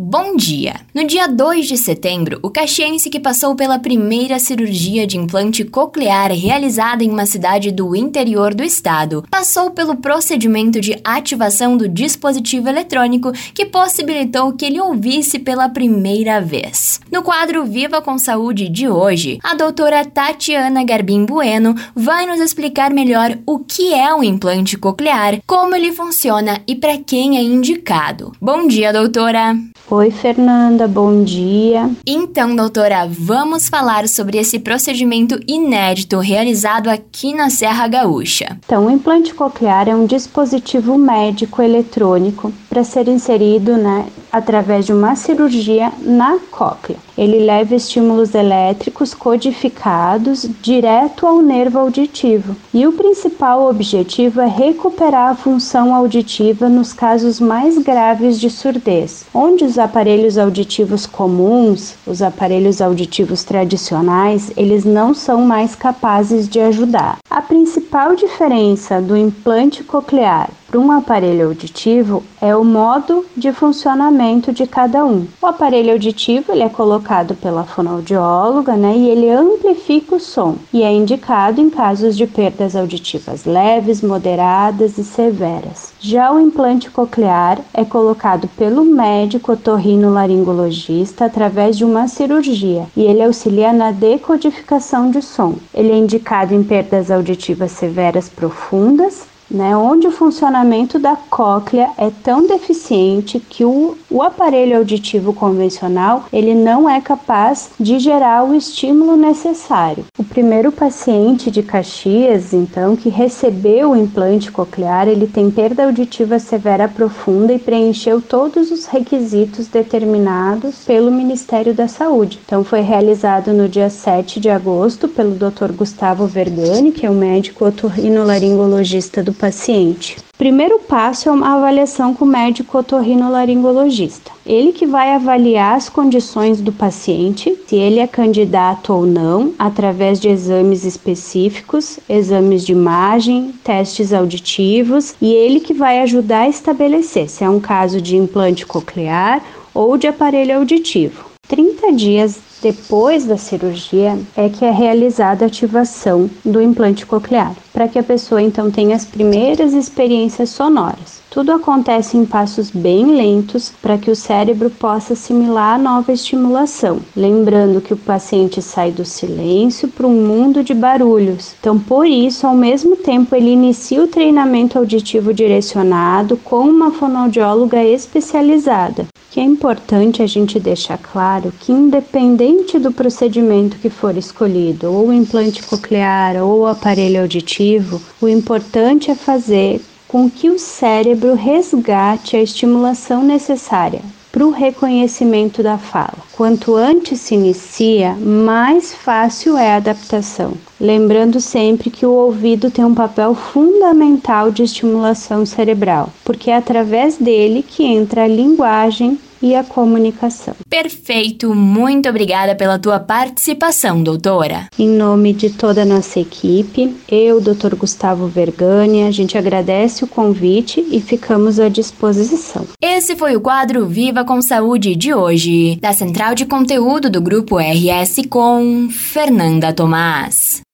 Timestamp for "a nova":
165.74-166.10